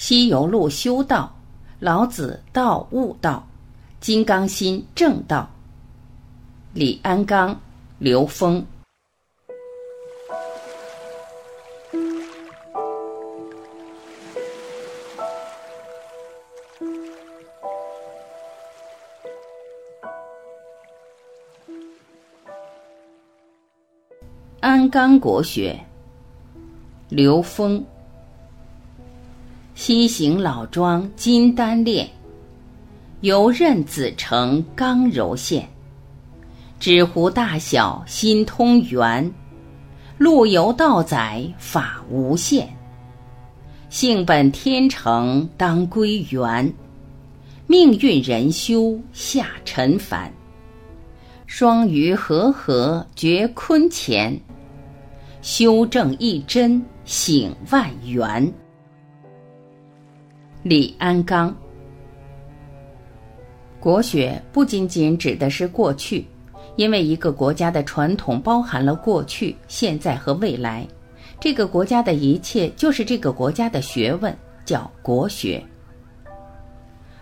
[0.00, 1.30] 西游路修道，
[1.78, 3.46] 老子道悟道，
[4.00, 5.46] 金刚心正道。
[6.72, 7.60] 李安刚、
[7.98, 8.64] 刘峰。
[24.60, 25.78] 安刚国学，
[27.10, 27.84] 刘峰。
[29.82, 32.06] 西行老庄金丹炼，
[33.22, 35.66] 游刃子成刚柔线。
[36.78, 39.32] 纸糊大小心通圆，
[40.18, 42.68] 路由道载法无限。
[43.88, 46.70] 性本天成当归元，
[47.66, 50.30] 命运人修下尘凡。
[51.46, 54.38] 双鱼和合绝坤乾，
[55.40, 58.52] 修正一真醒万缘。
[60.62, 61.56] 李安刚，
[63.80, 66.26] 国学不仅仅指的是过去，
[66.76, 70.86] 因为一个国家的传统包含了过去、现在和未来，
[71.40, 75.64] 这个国家的一切就是这个国家的学问，叫国学。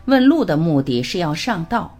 [0.06, 1.96] 问路的目的是要上道，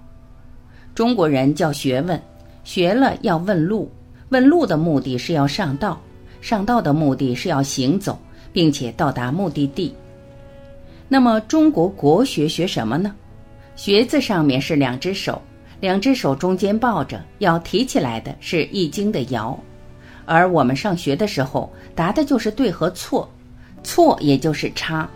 [0.92, 2.20] 中国人叫学问，
[2.64, 3.88] 学了要问路，
[4.30, 6.00] 问路的目的是要上道，
[6.40, 8.18] 上道的目的是要行走，
[8.52, 9.94] 并且到达目的地。
[11.08, 13.14] 那么中国国学学什么呢？
[13.76, 15.40] 学字上面是两只手，
[15.80, 19.56] 两只手中间抱着，要提起来的是《易经》的爻。
[20.26, 23.26] 而我们上学的时候答的就是对和错，
[23.82, 25.08] 错也就是差，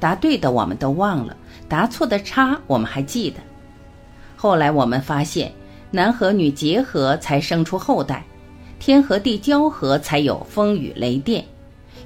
[0.00, 1.36] 答对的我们都忘了，
[1.68, 3.36] 答错的差我们还记得。
[4.36, 5.52] 后来我们发现，
[5.90, 8.24] 男和女结合才生出后代，
[8.78, 11.44] 天和地交合才有风雨雷电。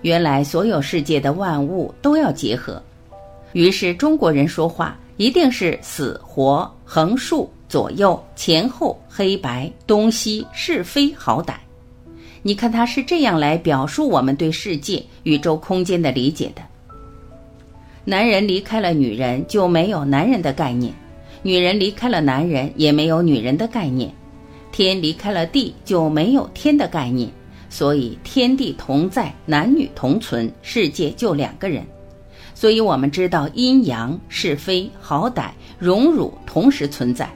[0.02, 2.82] 原来所有世界的万物都要结合。
[3.52, 11.54] 于是中国人说话一定是死活、横竖、左右、前后、黑白、东西、是非、好歹。
[12.42, 16.62] 你看他是这样来表述我们对世界、宇宙空间的理解的。
[18.04, 20.94] 男人离开了女人就没有男人的概念，
[21.42, 24.10] 女人离开了男人也没有女人的概念，
[24.72, 27.28] 天离开了地就没有天的概念。
[27.68, 31.84] 所以天地同在，男女同存，世界就两个人。
[32.58, 37.30] 所以我们知道阴阳是非好歹荣辱同时存在。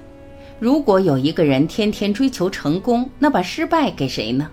[0.58, 4.50] 如果有一个人天天追求成功，那把失败给谁呢？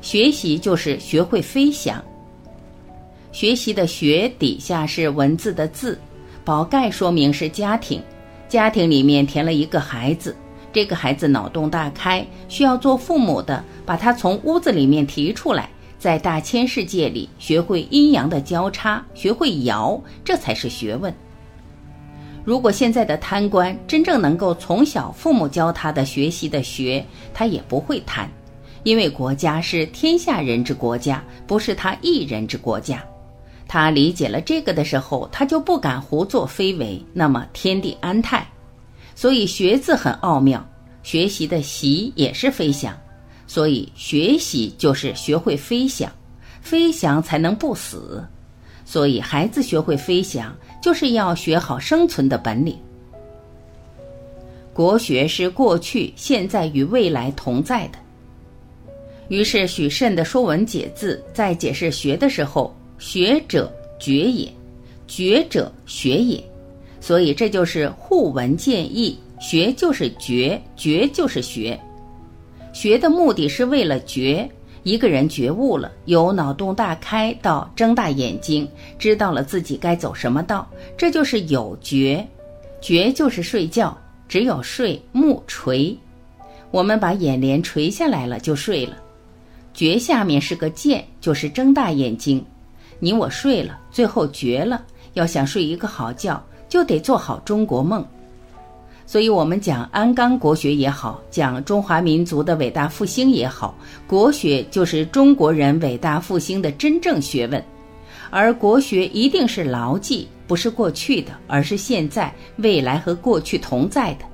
[0.00, 2.02] 学习就是学会飞翔。
[3.30, 5.98] 学习的学底下是文字的字，
[6.42, 8.02] 宝盖说明是家庭，
[8.48, 10.34] 家庭里面填了一个孩子，
[10.72, 15.68] 这个孩子脑洞大开，需要做父母的把他从屋子里面提出来。
[15.98, 21.12] 在大千世界里，学会阴阳的交叉，学会爻，这才是学问。
[22.44, 27.04] 如果现在的贪官真正能够从小父母教他的学习的学，
[27.34, 28.30] 他也不会贪，
[28.84, 33.04] 因为国家是天下人之国家，不是他一人之国家。
[33.66, 38.46] 他理解了这个的时候，他就不敢胡作非为，那么天地安泰。
[39.16, 40.64] 所以学字很奥妙，
[41.02, 42.96] 学习的习也是飞翔。
[43.46, 46.10] 所以，学习就是学会飞翔，
[46.60, 48.24] 飞翔才能不死。
[48.84, 52.76] 所以，孩子学会飞翔，就是要学好生存的本领。
[54.72, 57.98] 国学是过去、现在与未来同在的。
[59.28, 64.52] 于是，许慎的《说文解字》在解释“学”的时候，“学者觉也，
[65.08, 66.42] 觉者学也”，
[67.00, 71.80] 所以这就是互文见义，学就是觉，觉就是学。
[72.76, 74.46] 学的目的是为了觉，
[74.82, 82.22] 一个人觉悟了，由脑洞大开到睁大眼睛，知道了自己该走什么道，这就是有觉。
[82.82, 83.96] 觉就是睡觉，
[84.28, 85.96] 只有睡目垂，
[86.70, 88.94] 我们把眼帘垂下来了就睡了。
[89.72, 92.44] 觉下面是个见，就是睁大眼睛。
[92.98, 94.84] 你我睡了，最后觉了。
[95.14, 98.06] 要想睡一个好觉，就得做好中国梦。
[99.06, 103.72] 所以，我们讲安钢国学也好，讲中华民族的伟大复兴也好，
[104.06, 107.62] 国学就是中国人伟大复兴的真正学问。
[108.30, 114.24] 而国学一定是牢记，不是过去的，而是现在、未来和过去同在的。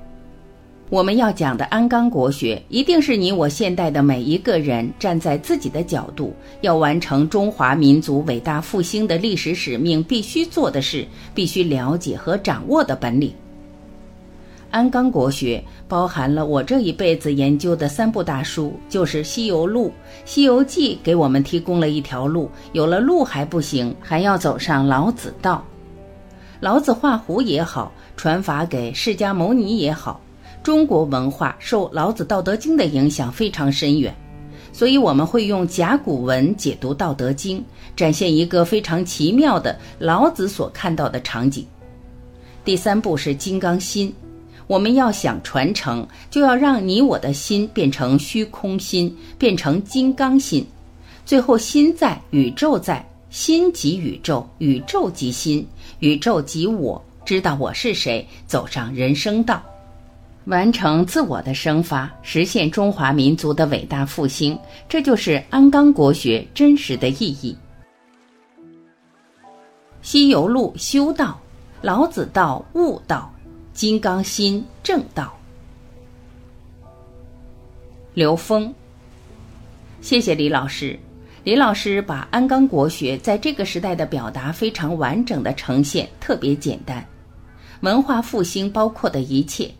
[0.89, 13.31] 我们要讲的安钢国学，一定是你我现代的每一个人站在自己的角度，要完成中华民族伟大复兴的历史使命，必须做的事，必须了解和掌握的本领。
[14.73, 19.85] 安纲国学包含了我这一辈子研究的三部大书，就是《西游录》
[20.25, 22.49] 《西游记》，给我们提供了一条路。
[22.71, 25.63] 有了路还不行，还要走上老子道。
[26.59, 30.19] 老子画胡也好，传法给释迦牟尼也好，
[30.63, 34.11] 中国文化受老子《道德经》的影响非常深远，
[34.71, 37.59] 所以我们会用甲骨文解读《道德经》，
[37.95, 41.63] 展现一个非常奇妙的老子所看到的场景。
[42.65, 44.11] 第三步是金刚心。
[44.67, 50.65] 我们要想传承，就要让你我的心变成虚空心，变成金刚心。
[51.25, 55.65] 最后，心在，宇宙在，心即宇宙，宇宙即心，
[55.99, 57.01] 宇宙即我。
[57.25, 59.63] 知道我是谁，走上人生道，
[60.45, 64.59] 完成自我的生发，实现中华民族的伟大复兴。
[64.89, 67.55] 这就是安纲国学真实的意义。
[70.01, 71.39] 西游路修道，
[71.81, 73.33] 老子道悟道。
[73.73, 75.35] 金刚心正道，
[78.13, 78.71] 刘峰，
[79.99, 80.97] 谢谢李老师。
[81.43, 87.03] 李老师把安钢国学在这个时代的表达非常完整的呈现，特别简单。
[87.81, 89.71] 文化复兴包括的一切，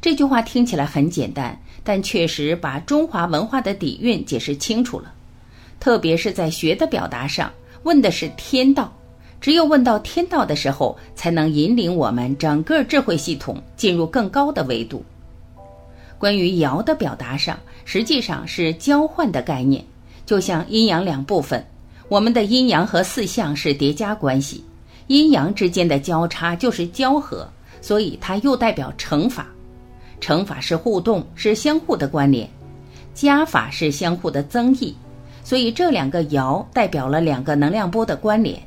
[0.00, 5.14] 这句话听起来很简单，但确实把中华文化的底蕴解释清楚了。
[5.78, 7.52] 特别是在学的表达上，
[7.84, 8.92] 问的是天道。
[9.46, 15.04] 只有问到天道的时候，才能引领我们整个智慧系统进入更高的维度。
[16.18, 19.84] 关于爻的表达上，实际上是交换的概念，
[20.26, 21.64] 就像阴阳两部分，
[22.08, 24.64] 我们的阴阳和四象是叠加关系，
[25.06, 27.48] 阴阳之间的交叉就是交合，
[27.80, 29.46] 所以它又代表乘法。
[30.20, 32.48] 乘法是互动，是相互的关联；
[33.14, 34.92] 加法是相互的增益，
[35.44, 38.60] 所以这两个爻代表了两个能量波的关联。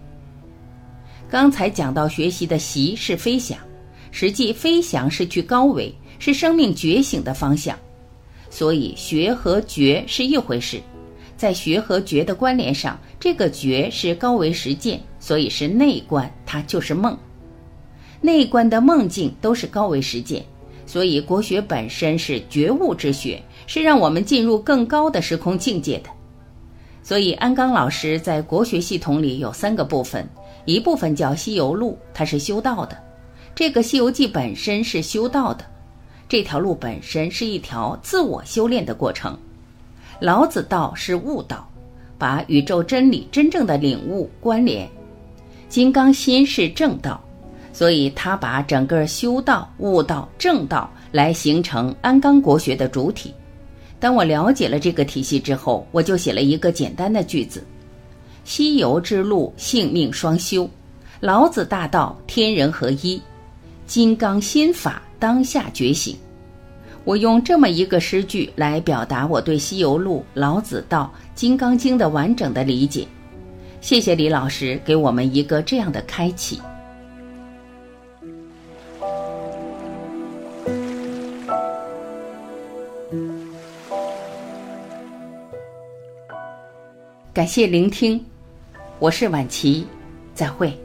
[1.29, 3.55] 刚才讲到学习的习是飞翔，
[4.09, 7.77] 实际飞翔是去高维，是生命觉醒的方向。
[8.49, 10.81] 所以学和觉是一回事，
[11.37, 17.15] 在学和觉的关联上，这个觉是高维实践，所以是内观，它就是梦。
[18.21, 20.43] 内观的梦境都是高维实践，
[20.87, 26.09] 所以国学本身是觉悟之学，是让我们进入更高的时空境界的。
[27.03, 30.27] 所以安刚老师在国学系统里有三个部分。
[30.69, 32.95] 一部分叫《西游路》，它是修道的；
[33.55, 35.65] 这个《西游记》本身是修道的，
[36.27, 39.35] 这条路本身是一条自我修炼的过程。
[40.19, 41.67] 老子道是悟道，
[42.19, 44.87] 把宇宙真理真正的领悟关联。
[45.69, 47.19] 金刚心是正道，
[47.73, 53.33] 所以他把整个修道、悟道、正道来形成安纲国学的主体。
[53.99, 57.65] 当我了解了这个体系之后，我就写了一个简单的句子。
[58.49, 60.67] 西游之路，性命双修；
[61.19, 63.21] 老子大道，天人合一；
[63.85, 66.17] 金刚心法，当下觉醒。
[67.03, 73.05] 我用这么一个诗句来表达我对西游路、老子道、金刚经的完整的理解。
[73.81, 76.59] 谢谢李老师给我们一个这样的开启。
[87.31, 88.19] 感谢聆听。
[88.99, 89.87] 我是晚琪，
[90.33, 90.77] 再会。